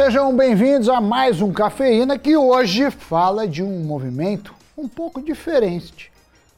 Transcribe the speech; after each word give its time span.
Sejam 0.00 0.34
bem-vindos 0.36 0.88
a 0.88 1.00
mais 1.00 1.42
um 1.42 1.52
Cafeína 1.52 2.16
que 2.16 2.36
hoje 2.36 2.88
fala 2.88 3.48
de 3.48 3.64
um 3.64 3.80
movimento 3.80 4.54
um 4.76 4.86
pouco 4.86 5.20
diferente 5.20 6.12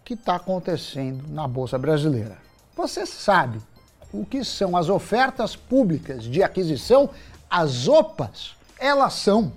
que 0.05 0.13
está 0.13 0.35
acontecendo 0.35 1.25
na 1.27 1.49
Bolsa 1.49 1.79
Brasileira. 1.79 2.37
Você 2.77 3.07
sabe 3.07 3.59
o 4.13 4.27
que 4.27 4.45
são 4.45 4.77
as 4.77 4.91
ofertas 4.91 5.57
públicas 5.57 6.25
de 6.25 6.43
aquisição? 6.43 7.09
As 7.49 7.89
OPAs, 7.89 8.55
elas 8.79 9.15
são 9.15 9.51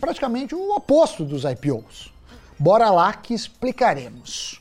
praticamente 0.00 0.56
o 0.56 0.74
oposto 0.74 1.24
dos 1.24 1.44
IPOs. 1.44 2.12
Bora 2.58 2.90
lá 2.90 3.12
que 3.12 3.34
explicaremos. 3.34 4.60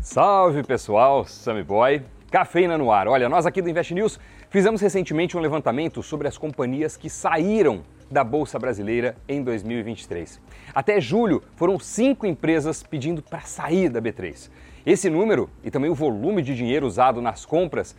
Salve 0.00 0.62
pessoal, 0.62 1.26
Sammy 1.26 1.62
Boy, 1.62 2.02
cafeína 2.34 2.76
no 2.76 2.90
ar. 2.90 3.06
Olha, 3.06 3.28
nós 3.28 3.46
aqui 3.46 3.62
do 3.62 3.70
Invest 3.70 3.94
News 3.94 4.18
fizemos 4.50 4.80
recentemente 4.80 5.36
um 5.36 5.40
levantamento 5.40 6.02
sobre 6.02 6.26
as 6.26 6.36
companhias 6.36 6.96
que 6.96 7.08
saíram 7.08 7.84
da 8.10 8.24
Bolsa 8.24 8.58
Brasileira 8.58 9.14
em 9.28 9.40
2023. 9.40 10.40
Até 10.74 11.00
julho, 11.00 11.44
foram 11.54 11.78
cinco 11.78 12.26
empresas 12.26 12.82
pedindo 12.82 13.22
para 13.22 13.42
sair 13.42 13.88
da 13.88 14.02
B3. 14.02 14.50
Esse 14.84 15.08
número 15.08 15.48
e 15.62 15.70
também 15.70 15.88
o 15.88 15.94
volume 15.94 16.42
de 16.42 16.56
dinheiro 16.56 16.88
usado 16.88 17.22
nas 17.22 17.46
compras 17.46 17.94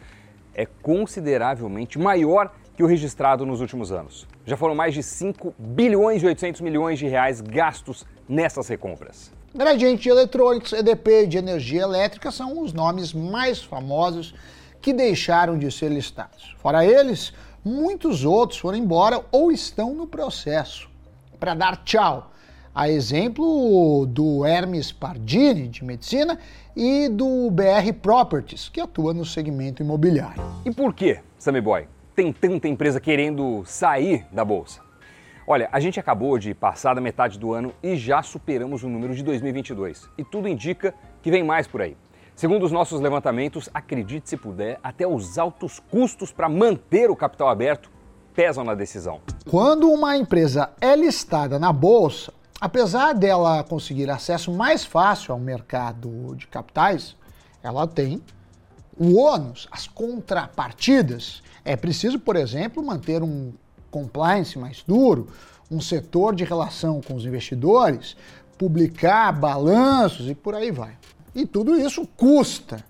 é 0.54 0.66
consideravelmente 0.66 1.98
maior 1.98 2.54
que 2.76 2.84
o 2.84 2.88
registrado 2.88 3.46
nos 3.46 3.62
últimos 3.62 3.90
anos. 3.90 4.28
Já 4.46 4.58
foram 4.58 4.76
mais 4.76 4.94
de 4.94 5.02
5 5.02 5.56
bilhões 5.58 6.22
e 6.22 6.26
800 6.26 6.60
milhões 6.60 7.00
de 7.00 7.08
reais 7.08 7.40
gastos 7.40 8.06
nessas 8.28 8.68
recompras. 8.68 9.32
Gradiente 9.56 10.10
Eletrônicos, 10.10 10.74
EDP 10.74 11.28
de 11.28 11.38
Energia 11.38 11.84
Elétrica 11.84 12.30
são 12.30 12.62
os 12.62 12.74
nomes 12.74 13.14
mais 13.14 13.64
famosos 13.64 14.36
que 14.82 14.92
deixaram 14.92 15.58
de 15.58 15.72
ser 15.72 15.90
listados. 15.90 16.54
Fora 16.58 16.86
eles, 16.86 17.32
muitos 17.64 18.26
outros 18.26 18.60
foram 18.60 18.78
embora 18.78 19.24
ou 19.32 19.54
estão 19.54 19.96
no 19.96 20.06
processo 20.08 20.90
para 21.40 21.54
dar 21.54 21.86
tchau. 21.86 22.34
A 22.76 22.90
exemplo 22.90 24.06
do 24.08 24.46
Hermes 24.46 24.92
Pardini, 24.92 25.70
de 25.70 25.86
medicina, 25.86 26.38
e 26.76 27.08
do 27.08 27.50
BR 27.50 27.94
Properties, 28.02 28.68
que 28.68 28.82
atua 28.82 29.14
no 29.14 29.24
segmento 29.24 29.82
imobiliário. 29.82 30.44
E 30.66 30.72
por 30.72 30.94
que, 30.94 31.20
Sammy 31.40 31.62
Boy, 31.62 31.88
tem 32.14 32.34
tanta 32.34 32.68
empresa 32.68 33.00
querendo 33.00 33.64
sair 33.66 34.26
da 34.34 34.44
bolsa? 34.44 34.85
Olha, 35.48 35.70
a 35.72 35.80
gente 35.80 36.00
acabou 36.00 36.40
de 36.40 36.56
passar 36.56 36.96
da 36.96 37.02
metade 37.02 37.38
do 37.38 37.54
ano 37.54 37.72
e 37.84 37.96
já 37.96 38.24
superamos 38.24 38.82
o 38.82 38.90
número 38.90 39.14
de 39.14 39.22
2022. 39.22 40.10
E 40.18 40.24
tudo 40.24 40.48
indica 40.48 40.96
que 41.22 41.30
vem 41.30 41.44
mais 41.44 41.68
por 41.68 41.84
aí. 41.84 41.96
Segundo 42.36 42.64
os 42.64 42.72
nossos 42.72 43.00
levantamentos, 43.00 43.70
acredite 43.72 44.28
se 44.28 44.38
puder, 44.38 44.80
até 44.82 45.08
os 45.08 45.38
altos 45.38 45.80
custos 45.80 46.32
para 46.32 46.50
manter 46.50 47.12
o 47.12 47.16
capital 47.16 47.48
aberto 47.48 47.92
pesam 48.34 48.64
na 48.64 48.74
decisão. 48.74 49.22
Quando 49.48 49.88
uma 49.92 50.18
empresa 50.18 50.72
é 50.82 50.96
listada 50.96 51.60
na 51.60 51.72
bolsa, 51.72 52.34
apesar 52.60 53.14
dela 53.14 53.64
conseguir 53.64 54.10
acesso 54.10 54.52
mais 54.52 54.84
fácil 54.84 55.32
ao 55.32 55.40
mercado 55.40 56.36
de 56.36 56.48
capitais, 56.48 57.16
ela 57.62 57.86
tem 57.86 58.20
o 58.98 59.20
ônus, 59.20 59.68
as 59.72 59.86
contrapartidas. 59.86 61.44
É 61.64 61.76
preciso, 61.76 62.20
por 62.20 62.36
exemplo, 62.36 62.84
manter 62.84 63.22
um 63.22 63.54
compliance 63.96 64.60
mais 64.60 64.84
duro, 64.86 65.30
um 65.72 65.80
setor 65.80 66.36
de 66.36 66.44
relação 66.44 67.00
com 67.00 67.16
os 67.16 67.26
investidores, 67.26 68.18
publicar 68.58 69.32
balanços 69.32 70.30
e 70.30 70.36
por 70.36 70.54
aí 70.54 70.70
vai. 70.70 70.98
E 71.34 71.46
tudo 71.46 71.80
isso 71.80 72.06
custa 72.18 72.84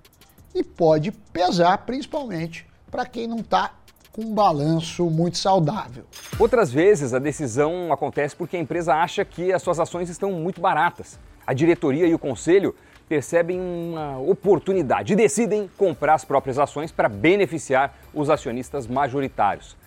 e 0.55 0.63
pode 0.63 1.11
pesar 1.11 1.77
principalmente 1.85 2.65
para 2.89 3.05
quem 3.05 3.27
não 3.27 3.37
está 3.37 3.71
com 4.11 4.23
um 4.23 4.33
balanço 4.33 5.07
muito 5.11 5.37
saudável. 5.37 6.05
Outras 6.39 6.71
vezes 6.71 7.13
a 7.13 7.19
decisão 7.19 7.93
acontece 7.93 8.35
porque 8.35 8.57
a 8.57 8.59
empresa 8.59 8.95
acha 8.95 9.23
que 9.23 9.53
as 9.53 9.61
suas 9.61 9.79
ações 9.79 10.09
estão 10.09 10.31
muito 10.31 10.59
baratas. 10.59 11.19
A 11.45 11.53
diretoria 11.53 12.07
e 12.07 12.15
o 12.15 12.19
conselho 12.19 12.73
percebem 13.07 13.59
uma 13.59 14.17
oportunidade 14.17 15.13
e 15.13 15.15
decidem 15.15 15.69
comprar 15.77 16.15
as 16.15 16.25
próprias 16.25 16.57
ações 16.57 16.91
para 16.91 17.07
beneficiar 17.07 17.95
os 18.11 18.31
acionistas 18.31 18.87
majoritários. 18.87 19.77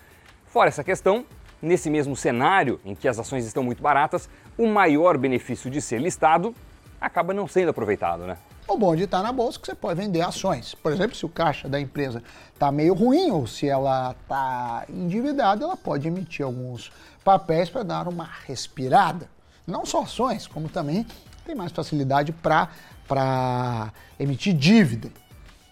Fora 0.48 0.68
essa 0.68 0.82
questão, 0.82 1.26
nesse 1.60 1.90
mesmo 1.90 2.16
cenário 2.16 2.80
em 2.84 2.94
que 2.94 3.06
as 3.06 3.18
ações 3.18 3.44
estão 3.44 3.62
muito 3.62 3.82
baratas, 3.82 4.30
o 4.56 4.66
maior 4.66 5.18
benefício 5.18 5.70
de 5.70 5.80
ser 5.80 6.00
listado 6.00 6.54
acaba 6.98 7.34
não 7.34 7.46
sendo 7.46 7.68
aproveitado, 7.68 8.24
né? 8.24 8.38
O 8.66 8.76
bom 8.76 8.96
de 8.96 9.04
estar 9.04 9.22
na 9.22 9.30
bolsa 9.30 9.58
é 9.58 9.60
que 9.60 9.66
você 9.66 9.74
pode 9.74 10.00
vender 10.00 10.20
ações. 10.20 10.74
Por 10.74 10.90
exemplo, 10.92 11.14
se 11.14 11.24
o 11.24 11.28
caixa 11.28 11.68
da 11.68 11.78
empresa 11.78 12.22
está 12.52 12.72
meio 12.72 12.94
ruim 12.94 13.30
ou 13.30 13.46
se 13.46 13.68
ela 13.68 14.14
está 14.22 14.84
endividada, 14.88 15.64
ela 15.64 15.76
pode 15.76 16.08
emitir 16.08 16.44
alguns 16.44 16.90
papéis 17.22 17.68
para 17.68 17.82
dar 17.82 18.08
uma 18.08 18.28
respirada. 18.46 19.28
Não 19.66 19.84
só 19.84 20.02
ações, 20.02 20.46
como 20.46 20.68
também 20.68 21.06
tem 21.44 21.54
mais 21.54 21.72
facilidade 21.72 22.32
para 22.32 23.92
emitir 24.18 24.54
dívida. 24.54 25.10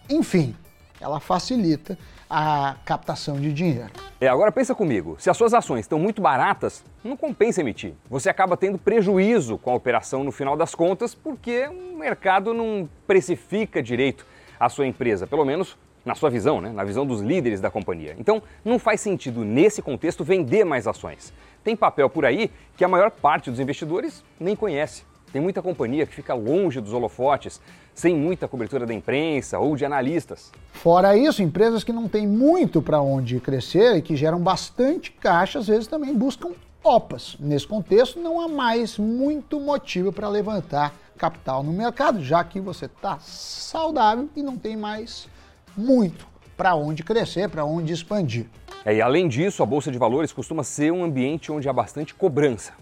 Enfim, 0.09 0.55
ela 0.99 1.19
facilita 1.19 1.97
a 2.29 2.75
captação 2.85 3.39
de 3.39 3.53
dinheiro. 3.53 3.89
É, 4.19 4.27
agora 4.27 4.51
pensa 4.51 4.73
comigo, 4.75 5.15
se 5.19 5.29
as 5.29 5.37
suas 5.37 5.53
ações 5.53 5.81
estão 5.81 5.99
muito 5.99 6.21
baratas, 6.21 6.83
não 7.03 7.15
compensa 7.15 7.61
emitir. 7.61 7.93
Você 8.09 8.29
acaba 8.29 8.57
tendo 8.57 8.77
prejuízo 8.77 9.57
com 9.57 9.71
a 9.71 9.75
operação 9.75 10.23
no 10.23 10.31
final 10.31 10.57
das 10.57 10.73
contas, 10.75 11.13
porque 11.13 11.67
o 11.67 11.97
mercado 11.97 12.53
não 12.53 12.89
precifica 13.05 13.81
direito 13.81 14.25
a 14.59 14.69
sua 14.69 14.87
empresa, 14.87 15.27
pelo 15.27 15.45
menos 15.45 15.77
na 16.03 16.15
sua 16.15 16.29
visão, 16.29 16.61
né? 16.61 16.71
na 16.71 16.83
visão 16.83 17.05
dos 17.05 17.21
líderes 17.21 17.59
da 17.59 17.69
companhia. 17.69 18.15
Então, 18.17 18.41
não 18.63 18.79
faz 18.79 19.01
sentido, 19.01 19.43
nesse 19.43 19.81
contexto, 19.81 20.23
vender 20.23 20.63
mais 20.63 20.87
ações. 20.87 21.33
Tem 21.63 21.75
papel 21.75 22.09
por 22.09 22.25
aí 22.25 22.49
que 22.77 22.83
a 22.83 22.87
maior 22.87 23.11
parte 23.11 23.51
dos 23.51 23.59
investidores 23.59 24.23
nem 24.39 24.55
conhece. 24.55 25.03
Tem 25.31 25.41
muita 25.41 25.61
companhia 25.61 26.05
que 26.05 26.15
fica 26.15 26.33
longe 26.33 26.79
dos 26.79 26.93
holofotes, 26.93 27.59
sem 27.93 28.15
muita 28.15 28.47
cobertura 28.47 28.85
da 28.85 28.93
imprensa 28.93 29.59
ou 29.59 29.75
de 29.75 29.83
analistas. 29.85 30.51
Fora 30.71 31.17
isso, 31.17 31.43
empresas 31.43 31.83
que 31.83 31.91
não 31.91 32.07
têm 32.07 32.25
muito 32.25 32.81
para 32.81 33.01
onde 33.01 33.39
crescer 33.39 33.97
e 33.97 34.01
que 34.01 34.15
geram 34.15 34.39
bastante 34.39 35.11
caixa, 35.11 35.59
às 35.59 35.67
vezes 35.67 35.87
também 35.87 36.15
buscam 36.15 36.51
OPAs. 36.83 37.35
Nesse 37.39 37.67
contexto, 37.67 38.19
não 38.19 38.39
há 38.39 38.47
mais 38.47 38.97
muito 38.97 39.59
motivo 39.59 40.13
para 40.13 40.29
levantar 40.29 40.93
capital 41.17 41.63
no 41.63 41.73
mercado, 41.73 42.23
já 42.23 42.43
que 42.43 42.59
você 42.59 42.85
está 42.85 43.19
saudável 43.19 44.29
e 44.35 44.41
não 44.41 44.57
tem 44.57 44.77
mais 44.77 45.27
muito 45.75 46.27
para 46.55 46.75
onde 46.75 47.03
crescer, 47.03 47.49
para 47.49 47.65
onde 47.65 47.91
expandir. 47.91 48.45
É, 48.85 48.95
e 48.95 49.01
além 49.01 49.27
disso, 49.27 49.61
a 49.61 49.65
Bolsa 49.65 49.91
de 49.91 49.97
Valores 49.97 50.31
costuma 50.31 50.63
ser 50.63 50.93
um 50.93 51.03
ambiente 51.03 51.51
onde 51.51 51.67
há 51.67 51.73
bastante 51.73 52.15
cobrança. 52.15 52.73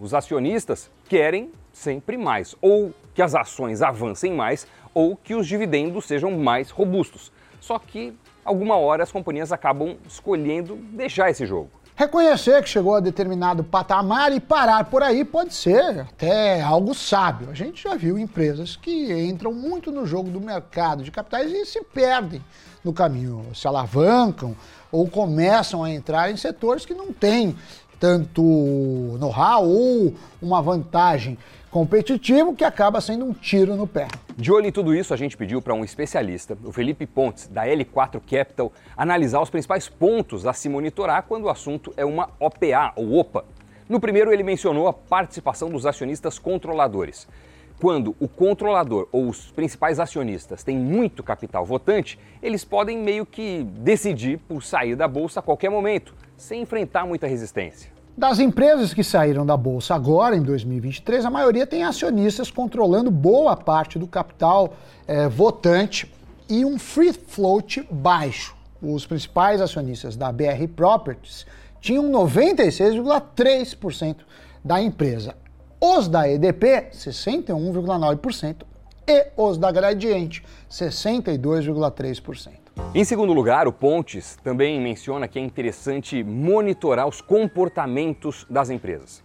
Os 0.00 0.14
acionistas 0.14 0.90
querem 1.08 1.50
sempre 1.72 2.16
mais, 2.16 2.54
ou 2.60 2.92
que 3.14 3.22
as 3.22 3.34
ações 3.34 3.82
avancem 3.82 4.32
mais, 4.32 4.66
ou 4.94 5.16
que 5.16 5.34
os 5.34 5.46
dividendos 5.46 6.06
sejam 6.06 6.30
mais 6.30 6.70
robustos. 6.70 7.32
Só 7.60 7.78
que 7.78 8.12
alguma 8.44 8.76
hora 8.76 9.02
as 9.02 9.12
companhias 9.12 9.52
acabam 9.52 9.96
escolhendo 10.06 10.76
deixar 10.76 11.30
esse 11.30 11.46
jogo. 11.46 11.70
Reconhecer 11.94 12.62
que 12.62 12.70
chegou 12.70 12.94
a 12.94 13.00
determinado 13.00 13.62
patamar 13.62 14.32
e 14.32 14.40
parar 14.40 14.84
por 14.86 15.02
aí 15.02 15.24
pode 15.24 15.52
ser 15.52 16.00
até 16.00 16.60
algo 16.60 16.94
sábio. 16.94 17.50
A 17.50 17.54
gente 17.54 17.82
já 17.82 17.94
viu 17.94 18.18
empresas 18.18 18.76
que 18.76 19.12
entram 19.12 19.52
muito 19.52 19.92
no 19.92 20.06
jogo 20.06 20.30
do 20.30 20.40
mercado 20.40 21.04
de 21.04 21.10
capitais 21.10 21.52
e 21.52 21.66
se 21.66 21.84
perdem 21.84 22.42
no 22.82 22.94
caminho, 22.94 23.46
se 23.54 23.68
alavancam 23.68 24.56
ou 24.90 25.06
começam 25.06 25.84
a 25.84 25.90
entrar 25.90 26.30
em 26.30 26.36
setores 26.36 26.86
que 26.86 26.94
não 26.94 27.12
têm 27.12 27.54
tanto 28.02 28.42
know-how 29.20 29.64
ou 29.64 30.12
uma 30.42 30.60
vantagem 30.60 31.38
competitivo 31.70 32.52
que 32.52 32.64
acaba 32.64 33.00
sendo 33.00 33.24
um 33.24 33.32
tiro 33.32 33.76
no 33.76 33.86
pé. 33.86 34.08
De 34.36 34.50
olho 34.50 34.66
em 34.66 34.72
tudo 34.72 34.92
isso, 34.92 35.14
a 35.14 35.16
gente 35.16 35.36
pediu 35.36 35.62
para 35.62 35.72
um 35.72 35.84
especialista, 35.84 36.58
o 36.64 36.72
Felipe 36.72 37.06
Pontes, 37.06 37.46
da 37.46 37.64
L4 37.64 38.20
Capital, 38.28 38.72
analisar 38.96 39.40
os 39.40 39.50
principais 39.50 39.88
pontos 39.88 40.48
a 40.48 40.52
se 40.52 40.68
monitorar 40.68 41.26
quando 41.28 41.44
o 41.44 41.48
assunto 41.48 41.94
é 41.96 42.04
uma 42.04 42.28
OPA 42.40 42.92
ou 42.96 43.20
OPA. 43.20 43.44
No 43.88 44.00
primeiro, 44.00 44.32
ele 44.32 44.42
mencionou 44.42 44.88
a 44.88 44.92
participação 44.92 45.70
dos 45.70 45.86
acionistas 45.86 46.40
controladores. 46.40 47.28
Quando 47.80 48.16
o 48.18 48.26
controlador 48.26 49.06
ou 49.12 49.28
os 49.28 49.52
principais 49.52 50.00
acionistas 50.00 50.64
têm 50.64 50.76
muito 50.76 51.22
capital 51.22 51.64
votante, 51.64 52.18
eles 52.42 52.64
podem 52.64 52.98
meio 52.98 53.24
que 53.24 53.62
decidir 53.62 54.38
por 54.48 54.60
sair 54.64 54.96
da 54.96 55.06
bolsa 55.06 55.38
a 55.38 55.42
qualquer 55.42 55.70
momento, 55.70 56.12
sem 56.36 56.62
enfrentar 56.62 57.06
muita 57.06 57.28
resistência. 57.28 57.91
Das 58.16 58.38
empresas 58.38 58.92
que 58.92 59.02
saíram 59.02 59.46
da 59.46 59.56
bolsa 59.56 59.94
agora, 59.94 60.36
em 60.36 60.42
2023, 60.42 61.24
a 61.24 61.30
maioria 61.30 61.66
tem 61.66 61.82
acionistas 61.82 62.50
controlando 62.50 63.10
boa 63.10 63.56
parte 63.56 63.98
do 63.98 64.06
capital 64.06 64.74
é, 65.06 65.26
votante 65.28 66.12
e 66.48 66.62
um 66.62 66.78
free 66.78 67.12
float 67.12 67.86
baixo. 67.90 68.54
Os 68.82 69.06
principais 69.06 69.62
acionistas 69.62 70.14
da 70.14 70.30
BR 70.30 70.68
Properties 70.76 71.46
tinham 71.80 72.10
96,3% 72.10 74.16
da 74.62 74.80
empresa. 74.80 75.34
Os 75.80 76.06
da 76.06 76.28
EDP, 76.28 76.90
61,9%, 76.92 78.66
e 79.06 79.26
os 79.36 79.56
da 79.56 79.72
Gradiente, 79.72 80.44
62,3%. 80.70 82.61
Em 82.94 83.04
segundo 83.04 83.32
lugar, 83.32 83.68
o 83.68 83.72
Pontes 83.72 84.36
também 84.42 84.80
menciona 84.80 85.28
que 85.28 85.38
é 85.38 85.42
interessante 85.42 86.22
monitorar 86.22 87.06
os 87.06 87.20
comportamentos 87.20 88.46
das 88.48 88.70
empresas. 88.70 89.22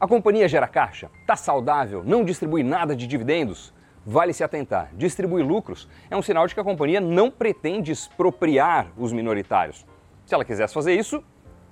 A 0.00 0.08
companhia 0.08 0.48
gera 0.48 0.66
caixa, 0.66 1.10
está 1.20 1.36
saudável, 1.36 2.02
não 2.04 2.24
distribui 2.24 2.62
nada 2.62 2.94
de 2.96 3.06
dividendos? 3.06 3.72
Vale 4.04 4.32
se 4.32 4.44
atentar. 4.44 4.90
Distribuir 4.94 5.46
lucros 5.46 5.88
é 6.10 6.16
um 6.16 6.22
sinal 6.22 6.46
de 6.46 6.54
que 6.54 6.60
a 6.60 6.64
companhia 6.64 7.00
não 7.00 7.30
pretende 7.30 7.90
expropriar 7.90 8.88
os 8.96 9.12
minoritários. 9.12 9.86
Se 10.26 10.34
ela 10.34 10.44
quisesse 10.44 10.74
fazer 10.74 10.94
isso, 10.94 11.22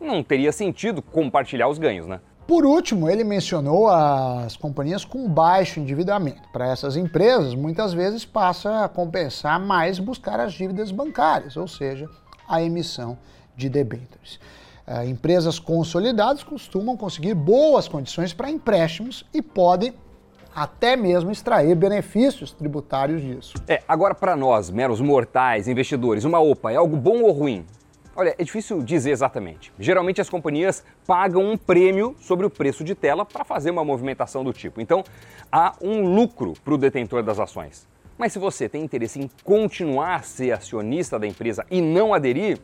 não 0.01 0.23
teria 0.23 0.51
sentido 0.51 1.03
compartilhar 1.03 1.69
os 1.69 1.79
ganhos, 1.79 2.07
né? 2.07 2.21
Por 2.53 2.67
último, 2.67 3.09
ele 3.09 3.25
mencionou 3.25 3.89
as 3.89 4.59
companhias 4.59 5.07
com 5.07 5.27
baixo 5.27 5.81
endividamento. 5.81 6.47
Para 6.53 6.71
essas 6.71 6.97
empresas, 6.97 7.55
muitas 7.55 7.95
vezes 7.95 8.27
passa 8.27 8.85
a 8.85 8.89
compensar 8.91 9.59
mais 9.59 9.99
buscar 9.99 10.39
as 10.39 10.53
dívidas 10.53 10.91
bancárias, 10.91 11.57
ou 11.57 11.67
seja, 11.67 12.11
a 12.47 12.63
emissão 12.63 13.17
de 13.57 13.71
debêntures. 13.71 14.39
Uh, 14.87 15.03
empresas 15.09 15.59
consolidadas 15.59 16.45
costumam 16.45 16.95
conseguir 16.95 17.33
boas 17.33 17.89
condições 17.89 18.35
para 18.35 18.51
empréstimos 18.51 19.25
e 19.33 19.41
podem 19.41 19.95
até 20.55 20.95
mesmo 20.95 21.31
extrair 21.31 21.75
benefícios 21.75 22.53
tributários 22.53 23.23
disso. 23.23 23.55
É, 23.67 23.83
agora 23.89 24.15
para 24.15 24.37
nós, 24.37 24.69
meros 24.69 25.01
mortais, 25.01 25.69
investidores, 25.69 26.23
uma 26.25 26.39
OPA 26.39 26.73
é 26.73 26.77
algo 26.77 26.99
bom 26.99 27.23
ou 27.23 27.33
ruim? 27.33 27.65
Olha, 28.15 28.35
é 28.39 28.45
difícil 28.45 28.83
dizer 28.83 29.11
exatamente. 29.11 29.73
Geralmente 29.79 30.21
as 30.21 30.29
companhias 30.29 30.85
pagam 31.07 31.51
um 31.51 31.57
prêmio 31.57 32.15
sobre 32.21 32.45
o 32.45 32.51
preço 32.51 32.85
de 32.85 32.95
tela 32.95 33.25
para 33.25 33.43
fazer 33.43 33.71
uma 33.71 33.85
movimentação 33.85 34.45
do 34.45 34.53
tipo. 34.53 34.83
Então, 34.83 35.03
há 35.51 35.75
um 35.81 36.15
lucro 36.15 36.53
para 36.63 36.75
o 36.75 36.79
detentor 36.79 37.23
das 37.23 37.39
ações. 37.39 37.87
Mas 38.19 38.35
se 38.35 38.39
você 38.39 38.69
tem 38.69 38.85
interesse 38.85 39.19
em 39.19 39.31
continuar 39.43 40.17
a 40.17 40.23
ser 40.23 40.53
acionista 40.53 41.19
da 41.19 41.27
empresa 41.27 41.65
e 41.71 41.81
não 41.81 42.13
aderir, 42.13 42.61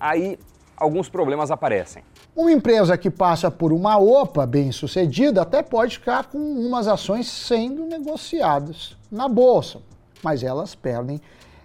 aí 0.00 0.36
alguns 0.76 1.08
problemas 1.08 1.52
aparecem. 1.52 2.02
Uma 2.34 2.50
empresa 2.50 2.98
que 2.98 3.08
passa 3.08 3.52
por 3.52 3.72
uma 3.72 3.98
OPA 3.98 4.46
bem 4.46 4.72
sucedida 4.72 5.42
até 5.42 5.62
pode 5.62 5.98
ficar 5.98 6.26
com 6.26 6.38
umas 6.38 6.88
ações 6.88 7.28
sendo 7.28 7.86
negociadas 7.86 8.96
na 9.10 9.28
bolsa, 9.28 9.80
mas 10.22 10.42
elas 10.42 10.74
perdem 10.74 11.20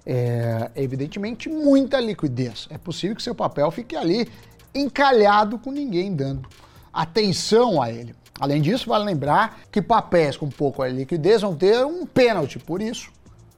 é, 0.06 0.70
evidentemente, 0.76 1.50
muita 1.50 2.00
liquidez. 2.00 2.68
É 2.70 2.78
possível 2.78 3.16
que 3.16 3.24
seu 3.24 3.36
papel 3.36 3.70
fique 3.72 3.96
ali 3.96 4.28
encalhado 4.74 5.58
com 5.58 5.72
ninguém 5.72 6.16
dando 6.16 6.48
atenção 6.92 7.82
a 7.82 7.92
ele. 7.92 8.16
Além 8.40 8.62
disso, 8.62 8.90
vale 8.90 9.06
lembrar 9.06 9.62
que 9.72 9.82
papéis 9.82 10.36
com 10.36 10.50
pouca 10.50 10.88
liquidez 10.88 11.42
vão 11.42 11.56
ter 11.56 11.86
um 11.86 12.06
pênalti 12.06 12.58
por 12.58 12.82
isso, 12.82 13.12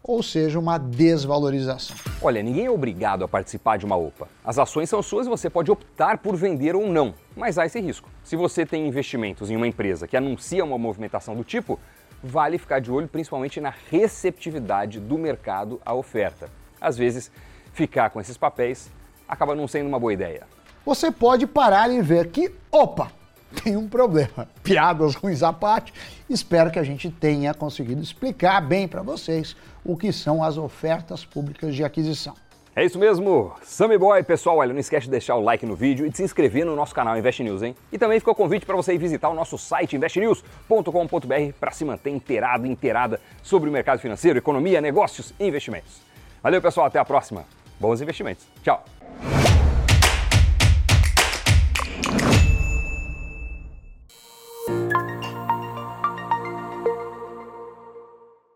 ou 0.04 0.22
seja, 0.22 0.60
uma 0.60 0.78
desvalorização. 0.78 1.96
Olha, 2.22 2.44
ninguém 2.44 2.66
é 2.66 2.70
obrigado 2.70 3.24
a 3.24 3.28
participar 3.28 3.78
de 3.78 3.86
uma 3.86 3.96
OPA. 3.96 4.28
As 4.44 4.60
ações 4.60 4.90
são 4.90 5.02
suas 5.02 5.26
e 5.26 5.30
você 5.30 5.50
pode 5.50 5.72
optar 5.72 6.20
por 6.20 6.36
vender 6.36 6.76
ou 6.76 6.88
não, 6.88 7.16
mas 7.36 7.58
há 7.58 7.66
esse 7.66 7.80
risco. 7.80 8.10
Se 8.24 8.36
você 8.36 8.66
tem 8.66 8.88
investimentos 8.88 9.50
em 9.50 9.56
uma 9.56 9.68
empresa 9.68 10.08
que 10.08 10.16
anuncia 10.16 10.64
uma 10.64 10.78
movimentação 10.78 11.36
do 11.36 11.44
tipo, 11.44 11.80
vale 12.26 12.58
ficar 12.58 12.80
de 12.80 12.92
olho 12.92 13.08
principalmente 13.08 13.62
na 13.62 13.74
receptividade 13.92 15.00
do 15.00 15.18
mercado 15.18 15.80
à 15.86 15.94
oferta. 15.94 16.50
Às 16.82 16.98
vezes, 16.98 17.32
ficar 17.72 18.10
com 18.10 18.20
esses 18.20 18.38
papéis 18.38 18.92
acaba 19.28 19.56
não 19.56 19.68
sendo 19.68 19.88
uma 19.88 20.00
boa 20.00 20.14
ideia. 20.14 20.44
Você 20.86 21.12
pode 21.12 21.46
parar 21.46 21.90
e 21.90 22.02
ver 22.02 22.30
que, 22.30 22.52
opa, 22.72 23.12
tem 23.64 23.78
um 23.78 23.88
problema. 23.88 24.48
Piadas 24.64 25.16
ruins 25.16 25.44
à 25.44 25.54
parte, 25.54 25.94
espero 26.30 26.72
que 26.72 26.80
a 26.80 26.84
gente 26.84 27.10
tenha 27.10 27.54
conseguido 27.54 28.02
explicar 28.02 28.60
bem 28.62 28.88
para 28.88 29.02
vocês 29.02 29.56
o 29.84 29.96
que 29.96 30.12
são 30.12 30.44
as 30.44 30.58
ofertas 30.58 31.24
públicas 31.24 31.76
de 31.76 31.84
aquisição. 31.84 32.36
É 32.78 32.84
isso 32.84 33.00
mesmo, 33.00 33.54
Sammy 33.64 33.98
Boy, 33.98 34.22
pessoal, 34.22 34.58
olha, 34.58 34.74
não 34.74 34.82
esquece 34.82 35.06
de 35.06 35.12
deixar 35.12 35.36
o 35.36 35.42
like 35.42 35.66
no 35.66 35.78
vídeo 35.78 36.06
e 36.06 36.10
de 36.10 36.18
se 36.18 36.24
inscrever 36.24 36.66
no 36.66 36.76
nosso 36.76 36.94
canal 36.94 37.18
Invest 37.18 37.42
News, 37.42 37.64
hein? 37.64 37.74
E 37.90 37.98
também 37.98 38.20
fica 38.20 38.32
o 38.32 38.36
convite 38.36 38.66
para 38.66 38.76
você 38.76 38.94
ir 38.94 38.98
visitar 38.98 39.30
o 39.30 39.34
nosso 39.34 39.58
site 39.58 39.96
investnews.com.br 39.96 41.54
para 41.58 41.72
se 41.72 41.86
manter 41.86 42.10
inteirado, 42.10 42.68
inteirada 42.68 43.22
sobre 43.42 43.70
o 43.70 43.72
mercado 43.72 44.00
financeiro, 44.00 44.38
economia, 44.38 44.82
negócios 44.82 45.34
e 45.40 45.48
investimentos. 45.48 46.02
Valeu, 46.44 46.62
pessoal, 46.62 46.88
até 46.88 47.00
a 47.00 47.06
próxima. 47.06 47.46
Bons 47.80 48.02
investimentos. 48.02 48.46
Tchau. 48.62 48.84